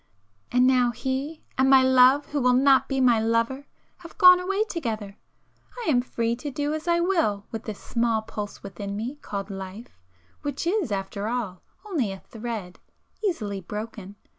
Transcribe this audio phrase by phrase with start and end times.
[0.51, 3.67] And now he, and my love who will not be my lover,
[3.97, 5.15] have gone away together;
[5.77, 9.51] I am free to do as I will with this small pulse within me called
[9.51, 10.01] life,
[10.41, 12.79] which is after all, only a thread,
[13.23, 14.15] easily broken.